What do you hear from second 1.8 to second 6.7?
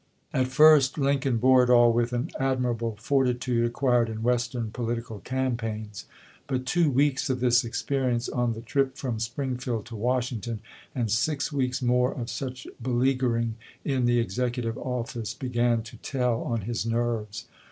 with an admirable fortitude acquired in Western political campaigns. But